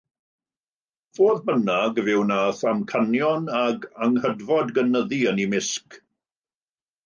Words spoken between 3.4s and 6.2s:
ac anghydfod gynyddu yn eu mysg.